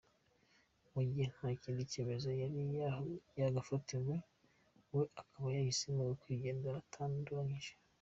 [0.93, 2.59] Mu gihe nta kindi cyemezo yari
[3.39, 4.15] yagafatirwa,
[4.95, 7.71] we akaba yahisemo kwigendera atanduranyije.